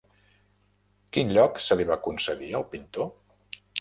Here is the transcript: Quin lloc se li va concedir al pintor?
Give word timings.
Quin 1.17 1.29
lloc 1.37 1.61
se 1.65 1.77
li 1.81 1.85
va 1.91 1.99
concedir 2.07 2.51
al 2.61 2.67
pintor? 2.73 3.11